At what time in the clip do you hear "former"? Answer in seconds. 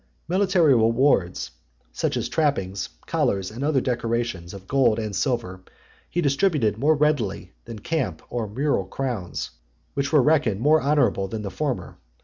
11.51-11.99